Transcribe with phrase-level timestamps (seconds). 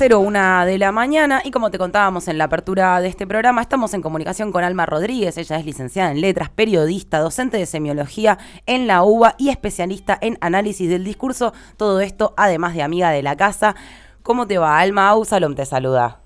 [0.00, 3.92] 01 de la mañana y como te contábamos en la apertura de este programa, estamos
[3.92, 8.86] en comunicación con Alma Rodríguez, ella es licenciada en letras, periodista, docente de semiología en
[8.86, 13.36] la UBA y especialista en análisis del discurso, todo esto además de amiga de la
[13.36, 13.74] casa.
[14.22, 15.10] ¿Cómo te va, Alma?
[15.10, 16.20] Ausalom te saluda.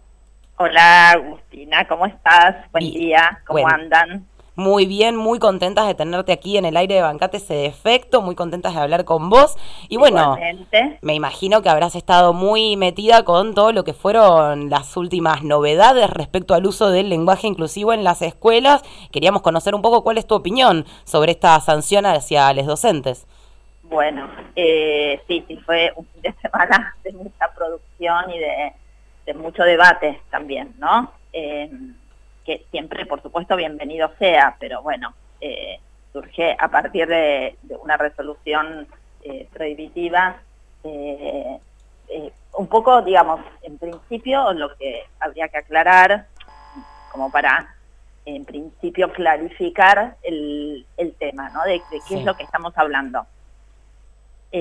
[0.57, 2.71] Hola, Agustina, ¿cómo estás?
[2.71, 4.25] Buen día, ¿cómo andan?
[4.57, 8.37] Muy bien, muy contentas de tenerte aquí en el aire de Bancate ese defecto, muy
[8.37, 9.57] contentas de hablar con vos.
[9.89, 10.37] Y bueno,
[11.03, 16.09] me imagino que habrás estado muy metida con todo lo que fueron las últimas novedades
[16.09, 18.83] respecto al uso del lenguaje inclusivo en las escuelas.
[19.11, 23.27] Queríamos conocer un poco cuál es tu opinión sobre esta sanción hacia los docentes.
[23.83, 29.65] Bueno, eh, sí, sí, fue un fin de semana de mucha producción y de, mucho
[29.65, 31.11] debate también, ¿no?
[31.33, 31.69] Eh,
[32.45, 35.81] que siempre, por supuesto, bienvenido sea, pero bueno, eh,
[36.13, 38.87] surge a partir de, una resolución
[39.23, 40.37] eh, prohibitiva.
[40.85, 41.59] Eh,
[42.57, 46.27] un poco, digamos, en principio lo que habría que aclarar,
[47.11, 47.75] como para,
[48.27, 50.87] en principio, clarificar el,
[51.19, 51.65] tema, ¿no?
[51.65, 53.27] De, qué es lo que estamos hablando.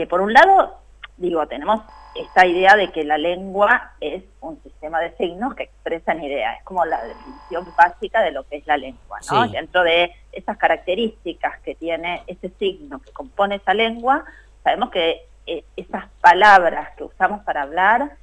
[0.09, 0.80] por un lado,
[1.17, 1.81] digo, tenemos
[2.16, 6.64] esta idea de que la lengua es un sistema de signos que expresan ideas, es
[6.64, 9.47] como la definición básica de lo que es la lengua, ¿no?
[9.47, 14.25] Dentro de esas características que tiene ese signo que compone esa lengua,
[14.64, 18.16] sabemos que eh, esas palabras que usamos para hablar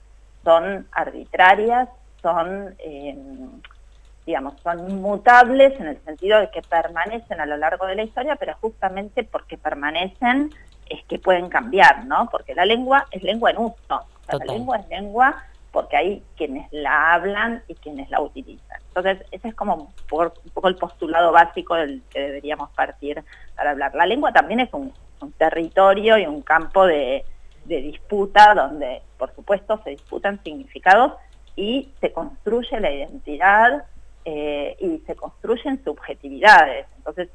[0.44, 1.88] son arbitrarias,
[2.22, 3.16] son, eh,
[4.24, 8.36] digamos, son inmutables en el sentido de que permanecen a lo largo de la historia,
[8.36, 10.50] pero justamente porque permanecen
[10.90, 12.28] es que pueden cambiar, ¿no?
[12.30, 14.04] Porque la lengua es lengua en uso.
[14.28, 18.80] la lengua es lengua porque hay quienes la hablan y quienes la utilizan.
[18.88, 23.22] Entonces, ese es como un poco el postulado básico del que deberíamos partir
[23.54, 23.94] para hablar.
[23.94, 24.92] La lengua también es un,
[25.36, 27.24] territorio y un campo de,
[27.66, 31.12] disputa donde, por supuesto, se disputan significados
[31.54, 33.84] y se construye la identidad
[34.24, 36.86] eh, y se construyen subjetividades.
[36.96, 37.28] Entonces,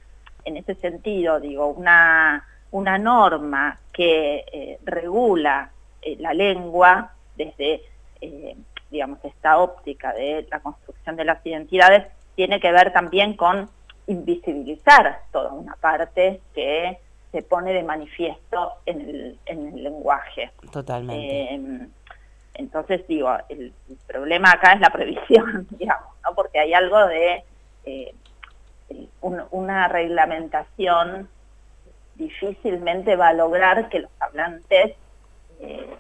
[0.44, 2.44] en ese sentido, digo, una
[2.76, 5.72] una norma que eh, regula
[6.02, 7.82] eh, la lengua desde,
[8.20, 8.58] eh,
[8.92, 12.06] digamos, esta óptica de la construcción de las identidades,
[12.36, 13.70] tiene que ver también con
[14.08, 17.00] invisibilizar toda una parte que
[17.32, 20.52] se pone de manifiesto en el, en el lenguaje.
[20.70, 21.88] Totalmente.
[22.56, 23.72] entonces, digo, el,
[24.06, 26.36] problema acá es la previsión, digamos, ¿no?
[26.36, 27.46] porque hay algo de
[29.22, 31.30] una reglamentación
[32.16, 34.96] difícilmente va a lograr que los hablantes
[35.60, 35.98] eh,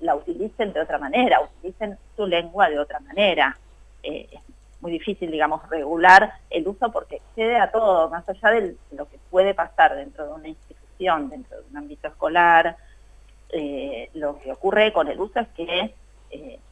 [0.00, 3.56] la utilicen de otra manera, utilicen su lengua de otra manera.
[4.02, 4.40] Eh, es
[4.80, 9.18] muy difícil, digamos, regular el uso porque excede a todo, más allá de lo que
[9.30, 12.76] puede pasar dentro de una institución, dentro de un ámbito escolar.
[13.50, 15.94] Eh, lo que ocurre con el uso es que,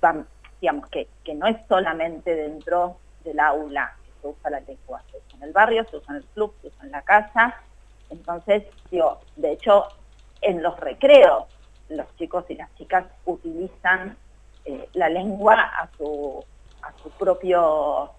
[0.00, 0.26] van,
[0.60, 5.18] digamos, que, que no es solamente dentro del aula que se usa la lengua, se
[5.18, 7.62] usa en el barrio, se usa en el club, se usa en la casa,
[8.10, 9.84] entonces, digo, de hecho,
[10.42, 11.44] en los recreos,
[11.88, 14.16] los chicos y las chicas utilizan
[14.64, 16.44] eh, la lengua a su,
[16.82, 18.10] a su propio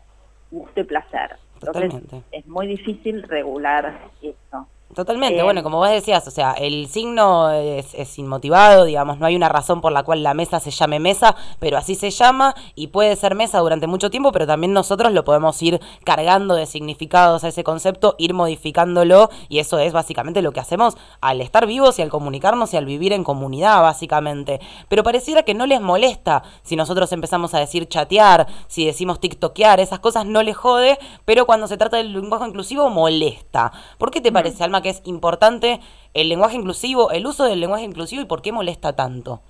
[0.50, 1.38] gusto y placer.
[1.62, 4.68] Entonces, es muy difícil regular eso.
[4.94, 9.38] Totalmente, eh, bueno, como vos decías, o sea, el signo es, inmotivado, digamos, no hay
[9.38, 12.88] una razón por la cual la mesa se llame mesa, pero así se llama y
[12.88, 17.46] puede ser mesa durante mucho tiempo, pero también nosotros lo podemos ir cargando de significados
[17.46, 21.98] a ese concepto, ir modificándolo y eso es básicamente lo que hacemos al estar vivos
[21.98, 24.60] y al comunicarnos y al vivir en comunidad, básicamente.
[24.90, 29.80] Pero pareciera que no les molesta si nosotros empezamos a decir chatear, si decimos tiktokear,
[29.80, 33.72] esas cosas no les jode, pero cuando se trata del lenguaje inclusivo molesta.
[33.98, 34.81] ¿Por qué te parece, Alma?
[34.82, 35.80] Que es importante
[36.14, 39.42] el lenguaje inclusivo, el uso del lenguaje inclusivo y por qué molesta tanto?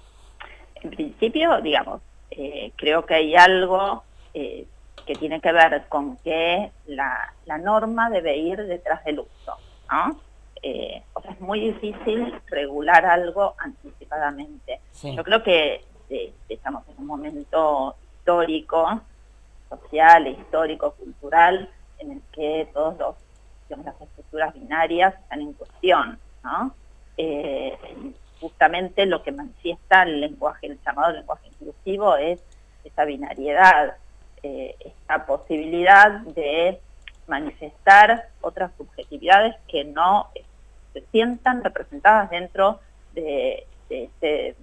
[0.75, 4.03] En principio, digamos, eh, creo que hay algo
[4.33, 4.65] eh,
[5.05, 9.57] que tiene que ver con que la, norma debe ir detrás del uso,
[9.91, 10.19] ¿no?
[10.63, 14.79] Eh, o sea, es muy difícil regular algo anticipadamente.
[15.03, 15.83] Yo creo que
[16.49, 19.01] estamos en un momento histórico,
[19.69, 21.69] social, histórico, cultural,
[21.99, 23.16] en el que todos los
[23.79, 26.73] las estructuras binarias están en cuestión, ¿no?
[27.18, 27.78] Eh,
[28.40, 32.41] justamente lo que manifiesta el lenguaje, el llamado lenguaje inclusivo es
[32.84, 33.96] esa binariedad,
[34.41, 36.79] eh, esta posibilidad de
[37.28, 40.29] manifestar otras subjetividades que no
[40.94, 42.79] se sientan representadas dentro
[43.14, 44.56] de, ese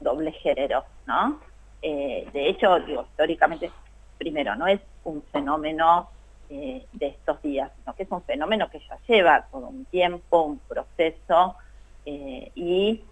[0.00, 1.38] doble género, ¿no?
[1.82, 3.70] Eh, de hecho, digo, históricamente,
[4.18, 6.08] primero, no es un fenómeno
[6.54, 10.42] eh, de estos días, sino que es un fenómeno que ya lleva todo un tiempo,
[10.42, 11.56] un proceso,
[12.04, 13.02] eh, y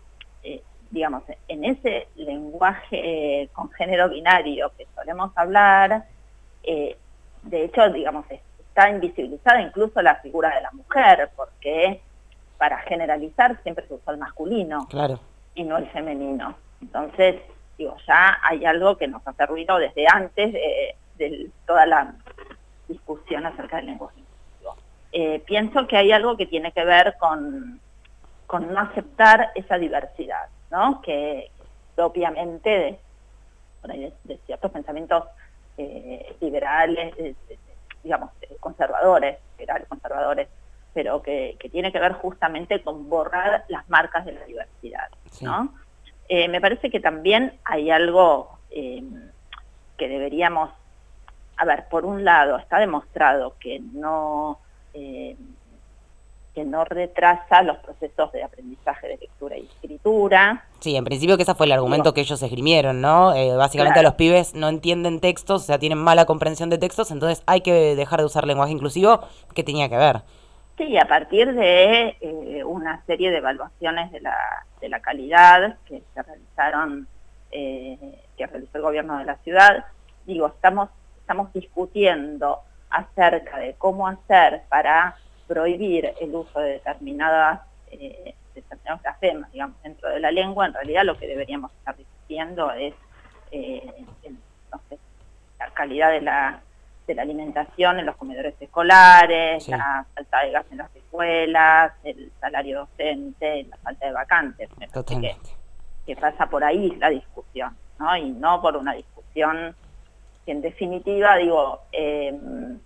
[0.43, 6.05] eh, digamos, en ese lenguaje con género binario que solemos hablar,
[6.63, 12.03] de hecho, digamos, está invisibilizada incluso la figura de la mujer, porque
[12.59, 14.87] para generalizar siempre se usa el masculino
[15.55, 16.57] y no el femenino.
[16.83, 17.37] Entonces,
[17.79, 22.15] digo, ya hay algo que nos hace ruido desde antes de, toda la
[22.91, 24.21] discusión acerca del lenguaje.
[25.13, 27.81] Eh, pienso que hay algo que tiene que ver con,
[28.47, 31.01] con no aceptar esa diversidad, ¿no?
[31.03, 31.51] que
[31.97, 33.01] propiamente
[33.83, 35.25] de, de, ciertos pensamientos
[35.77, 37.15] eh, liberales,
[38.05, 40.49] digamos, conservadores, liberales, conservadores,
[40.95, 45.09] pero que, tiene que ver justamente con borrar las marcas de la diversidad.
[45.41, 45.75] ¿no?
[46.29, 48.59] Eh, me parece que también hay algo
[50.01, 50.71] que deberíamos,
[51.61, 54.59] a ver, por un lado, está demostrado que no,
[54.95, 55.37] eh,
[56.55, 60.65] que no retrasa los procesos de aprendizaje de lectura y escritura.
[60.79, 63.35] Sí, en principio que ese fue el argumento que ellos esgrimieron, ¿no?
[63.59, 67.61] básicamente los pibes no entienden textos, o sea, tienen mala comprensión de textos, entonces hay
[67.61, 69.21] que dejar de usar lenguaje inclusivo,
[69.55, 70.23] ¿qué tenía que ver?
[70.79, 76.03] Sí, a partir de eh, una serie de evaluaciones de la, de la calidad que
[76.15, 77.07] se realizaron,
[77.51, 77.99] eh,
[78.39, 79.85] que realizó el gobierno de la ciudad,
[80.25, 80.89] digo, estamos,
[81.31, 82.59] estamos discutiendo
[82.91, 85.17] acerca de cómo hacer para
[85.47, 87.61] prohibir el uso de determinadas
[87.93, 92.73] eh, determinados grafemas, digamos, dentro de la lengua, en realidad lo que deberíamos estar discutiendo
[92.73, 92.95] es
[95.61, 96.61] la calidad de la
[97.07, 102.33] de la alimentación en los comedores escolares, la falta de gas en las escuelas, el
[102.41, 104.69] salario docente, la falta de vacantes.
[106.07, 108.17] Que, pasa por ahí la discusión, ¿no?
[108.17, 109.77] Y no por una discusión
[110.45, 112.79] que en definitiva, digo, em,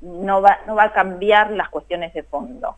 [0.00, 2.76] no, va, no va a cambiar las cuestiones de fondo.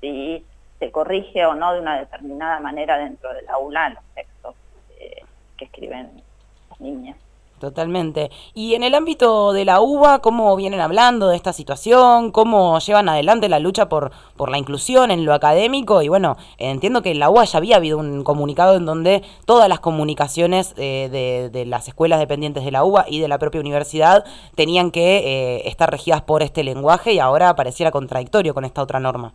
[0.00, 0.44] Si
[0.78, 4.54] se corrige o no de una determinada manera dentro del aula los textos
[4.98, 5.22] eh,
[5.56, 6.22] que escriben
[6.70, 7.16] las niñas.
[7.60, 8.30] Totalmente.
[8.54, 12.30] Y en el ámbito de la UBA, ¿cómo vienen hablando de esta situación?
[12.32, 16.00] ¿Cómo llevan adelante la lucha por, por la inclusión en lo académico?
[16.00, 19.68] Y bueno, entiendo que en la UBA ya había habido un comunicado en donde todas
[19.68, 24.24] las comunicaciones eh, de, las escuelas dependientes de la UBA y de la propia universidad
[24.54, 29.00] tenían que eh, estar regidas por este lenguaje y ahora pareciera contradictorio con esta otra
[29.00, 29.34] norma.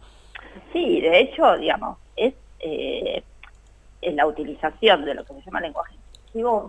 [0.73, 3.21] Sí, de hecho, digamos, es eh,
[4.01, 5.93] la utilización de lo que se llama lenguaje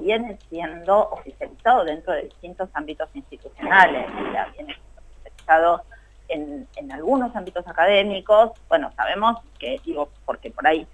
[0.00, 5.82] viene siendo oficializado dentro de distintos ámbitos institucionales, ya viene oficializado
[6.28, 10.86] en, en, algunos ámbitos académicos, bueno, sabemos que, digo, porque por ahí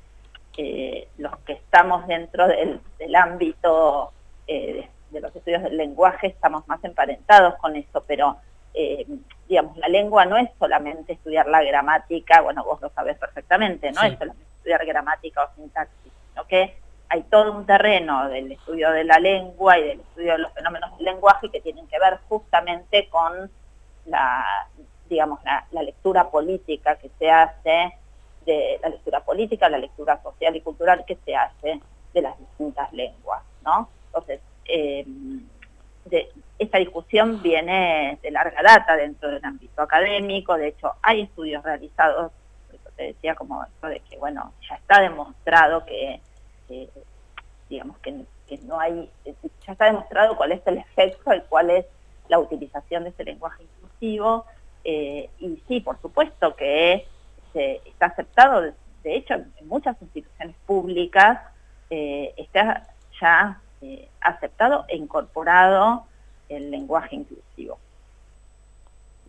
[0.57, 2.81] eh, los que estamos dentro del,
[3.15, 4.13] ámbito
[4.47, 8.37] eh, de, los estudios del lenguaje estamos más emparentados con eso, pero
[8.75, 9.07] eh,
[9.49, 14.03] digamos, la lengua no es solamente estudiar la gramática, bueno, vos lo sabés perfectamente, no
[14.03, 16.82] es solamente estudiar gramática o sintaxis, sino que
[17.13, 20.97] hay todo un terreno del estudio de la lengua y del estudio de los fenómenos
[20.97, 23.51] del lenguaje que tienen que ver justamente con
[24.07, 24.67] la,
[25.11, 27.93] digamos, la, lectura política que se hace,
[28.47, 31.81] de la lectura política, la lectura social y cultural que se hace
[32.15, 33.91] de las distintas lenguas, ¿no?
[34.07, 35.05] Entonces, eh,
[36.59, 42.33] esta discusión viene de larga data dentro del ámbito académico, de hecho hay estudios realizados,
[42.67, 46.23] por eso te decía como esto de que, bueno, ya está demostrado que
[47.69, 48.25] digamos que,
[48.65, 49.11] no hay,
[49.67, 51.87] ya está demostrado cuál es el efecto y cuál es
[52.29, 54.45] la utilización de ese lenguaje inclusivo,
[54.85, 57.07] eh, y sí, por supuesto que
[57.55, 61.41] está aceptado, de, hecho, en muchas instituciones públicas
[61.91, 62.89] eh, está
[63.21, 66.05] ya eh, aceptado e incorporado
[66.49, 67.42] el lenguaje inclusivo.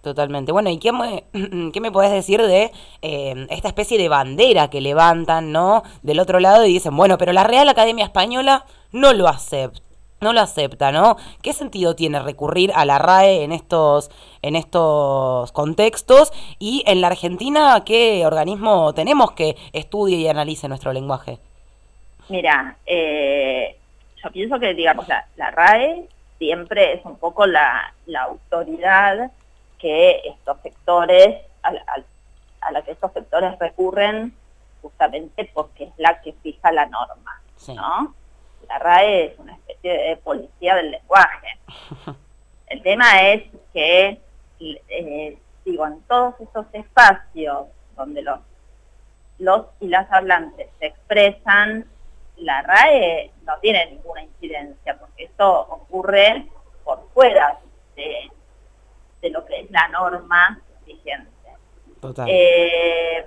[0.04, 0.52] Totalmente.
[0.52, 1.24] Bueno, ¿y qué me,
[1.72, 5.84] qué me podés decir de eh, esta especie de bandera que levantan, ¿no?
[6.02, 9.80] Del otro lado y dicen, bueno, pero la Real Academia Española no lo acepta.
[10.20, 11.16] No lo acepta, ¿no?
[11.42, 16.34] ¿Qué sentido tiene recurrir a la RAE en estos, en estos contextos?
[16.60, 21.40] Y en la Argentina, ¿qué organismo tenemos que estudie y analice nuestro lenguaje?
[22.28, 23.78] Mira, eh,
[24.22, 26.08] yo pienso que, digamos, la, la, RAE
[26.40, 29.32] siempre es un poco la, la autoridad
[29.84, 34.34] que estos sectores, a la, que estos sectores recurren
[34.82, 38.16] justamente porque es la que fija la norma, ¿no?
[38.70, 41.60] La RAE es una especie de policía del lenguaje.
[42.68, 44.22] El tema es que,
[44.62, 48.40] eh, digo, en todos esos espacios donde los,
[49.38, 51.86] los y las hablantes se expresan,
[52.38, 56.48] la RAE no tiene ninguna incidencia, porque esto ocurre
[56.86, 57.60] por fuera
[57.98, 58.32] de,
[59.24, 61.32] de lo que es la norma vigente.
[62.28, 63.26] Eh,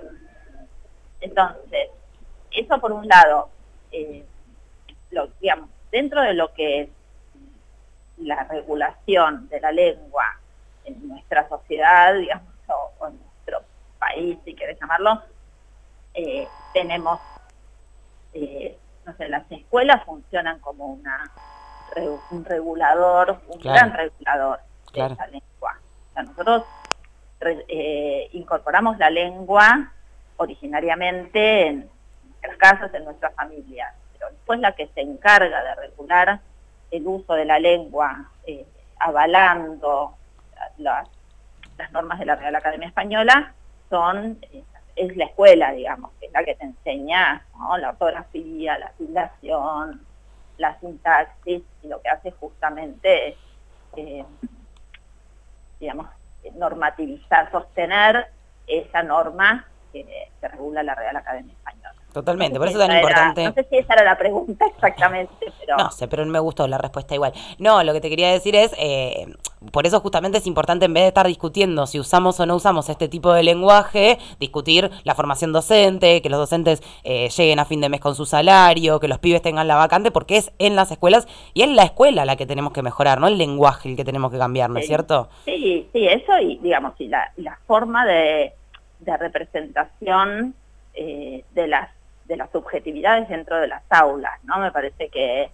[1.19, 1.89] entonces,
[2.51, 3.49] eso por un lado.
[3.91, 4.23] Eh,
[5.09, 6.89] lo, digamos, dentro de lo que es
[8.17, 10.37] la regulación de la lengua
[10.85, 12.53] en nuestra sociedad, digamos,
[12.99, 13.63] o, en nuestro
[13.97, 15.21] país, si querés llamarlo,
[16.13, 17.19] eh, tenemos,
[18.33, 21.31] eh, no sé, las escuelas funcionan como una
[22.29, 24.59] un regulador, un gran regulador
[24.93, 25.79] de esa lengua.
[26.23, 26.63] Nosotros
[27.41, 29.91] eh, incorporamos la lengua
[30.37, 31.89] originariamente en
[32.23, 36.39] nuestras casas, en nuestras familias, pero después la que se encarga de regular
[36.91, 38.65] el uso de la lengua, eh,
[38.99, 40.15] avalando
[40.77, 41.07] las,
[41.91, 43.53] normas de la Real Academia Española,
[43.89, 44.63] son eh,
[44.97, 47.45] es la escuela, digamos, que es la que te enseña
[47.79, 50.01] la ortografía, la filación,
[50.57, 53.29] la sintaxis, y lo que hace justamente
[53.95, 54.25] es,
[55.79, 56.07] digamos,
[56.55, 58.27] normativizar, sostener
[58.65, 60.05] esa norma que,
[60.39, 61.93] que regula la Real Academia Española.
[62.13, 63.43] Totalmente, por eso es tan importante.
[63.43, 65.77] no sé si esa era la pregunta exactamente, pero.
[65.77, 67.33] No sé, pero me gustó la respuesta igual.
[67.59, 69.27] No, lo que te quería decir es, eh,
[69.71, 72.89] por eso justamente es importante, en vez de estar discutiendo si usamos o no usamos
[72.89, 77.81] este tipo de lenguaje, discutir la formación docente, que los docentes eh, lleguen a fin
[77.81, 80.91] de mes con su salario, que los pibes tengan la vacante, porque es en las
[80.91, 84.05] escuelas y es la escuela la que tenemos que mejorar, no el lenguaje el que
[84.05, 85.29] tenemos que cambiar, ¿no es cierto?
[85.45, 88.53] Sí, sí, eso y, digamos, y la, la forma de,
[88.99, 90.55] de representación
[90.93, 91.89] eh, de las
[92.27, 94.59] de las subjetividades dentro de las aulas, ¿no?
[94.59, 95.49] Me parece que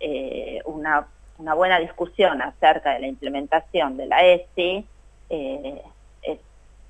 [0.00, 1.06] eh, una,
[1.40, 4.86] una, buena discusión acerca de la implementación de la ESI
[5.28, 5.82] eh,
[6.22, 6.38] es,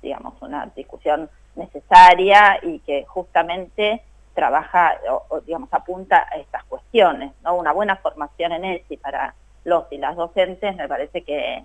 [0.01, 4.01] digamos, una discusión necesaria y que justamente
[4.33, 4.93] trabaja
[5.29, 7.55] o, digamos, apunta a estas cuestiones, ¿no?
[7.55, 11.63] Una buena formación en ESI para los y las docentes me parece que,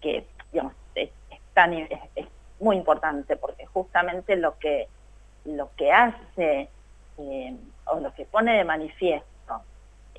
[0.00, 1.10] que digamos, es,
[2.14, 2.26] es
[2.60, 4.88] muy importante porque justamente lo que
[5.44, 6.68] lo que hace
[7.18, 9.26] eh, o lo que pone de manifiesto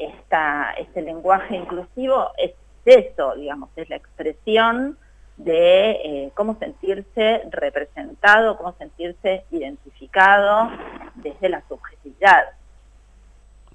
[0.06, 2.54] esta, este lenguaje inclusivo es
[2.86, 4.98] eso, digamos, es la expresión
[5.38, 10.70] de eh, cómo sentirse representado, cómo sentirse identificado
[11.16, 12.44] desde la subjetividad.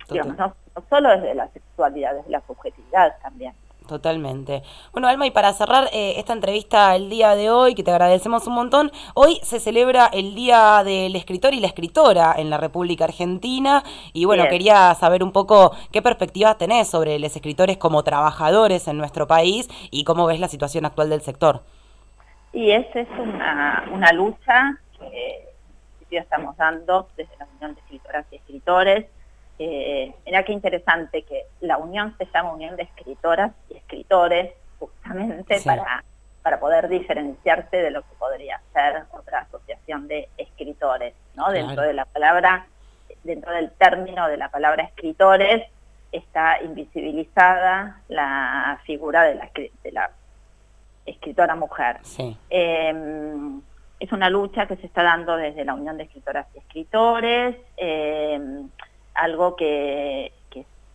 [0.08, 0.54] Digamos, no
[0.88, 3.54] solo desde la sexualidad, desde la subjetividad también.
[3.86, 4.62] Totalmente.
[4.92, 8.46] Bueno, Alma, y para cerrar eh, esta entrevista el día de hoy, que te agradecemos
[8.46, 13.04] un montón, hoy se celebra el Día del Escritor y la Escritora en la República
[13.04, 18.88] Argentina, y bueno, quería saber un poco qué perspectivas tenés sobre los escritores como trabajadores
[18.88, 21.62] en nuestro país y cómo ves la situación actual del sector.
[22.52, 24.80] Y esa es una, una lucha
[26.10, 29.06] que estamos dando desde la Unión de Escritoras y Escritores,
[29.58, 35.60] eh, mira qué interesante que la unión se llama Unión de Escritoras y Escritores, justamente
[35.64, 36.04] para,
[36.42, 41.50] para poder diferenciarse de lo que podría ser otra asociación de escritores, ¿no?
[41.50, 42.66] Dentro de la palabra,
[43.24, 45.64] dentro del término de la palabra escritores,
[46.12, 49.50] está invisibilizada la figura de la,
[49.82, 50.10] de la
[51.04, 51.98] escritora mujer.
[52.50, 53.60] Em,
[53.98, 57.56] es una lucha que se está dando desde la Unión de Escritoras y Escritores.
[57.76, 58.66] Eh,
[59.16, 60.32] algo que,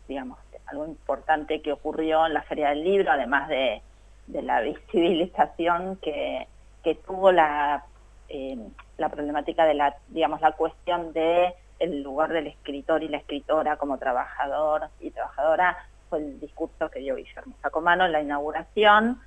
[0.08, 3.82] digamos, algo importante que ocurrió en la Feria del Libro, además de,
[4.28, 6.48] la visibilización que,
[7.06, 7.86] tuvo la,
[8.30, 8.58] eh,
[8.98, 13.76] la problemática de la, digamos, la cuestión de el lugar del escritor y la escritora
[13.78, 15.78] como trabajador y trabajadora,
[16.10, 19.20] fue el discurso que dio Guillermo Sacomano en la inauguración,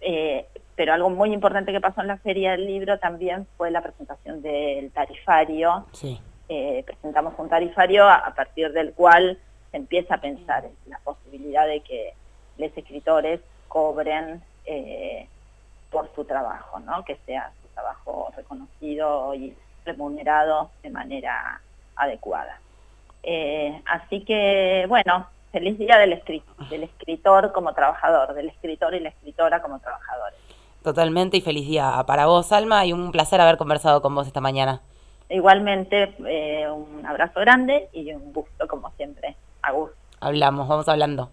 [0.00, 3.82] eh, pero algo muy importante que pasó en la Feria del Libro también fue la
[3.82, 6.20] presentación del tarifario, sí.
[6.48, 9.38] Eh, presentamos un tarifario a, partir del cual
[9.70, 12.14] se empieza a pensar en la posibilidad de que
[12.56, 15.28] los escritores cobren eh,
[15.90, 17.04] por su trabajo, ¿no?
[17.04, 21.60] que sea su trabajo reconocido y remunerado de manera
[21.96, 22.60] adecuada.
[23.22, 26.22] Eh, así que, bueno, feliz día del,
[26.70, 30.38] del escritor como trabajador, del escritor y la escritora como trabajadores.
[30.82, 34.40] Totalmente y feliz día para vos, Alma, y un placer haber conversado con vos esta
[34.40, 34.80] mañana.
[35.30, 39.36] Igualmente, eh, un abrazo grande y un gusto, como siempre.
[39.62, 39.96] A gusto.
[40.20, 41.30] Hablamos, vamos hablando.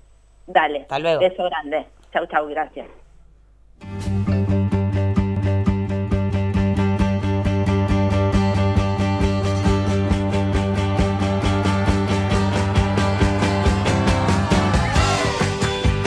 [0.48, 0.82] Dale.
[0.82, 1.22] Hasta luego.
[1.22, 1.86] Beso grande.
[2.12, 2.88] Chau, chau, gracias.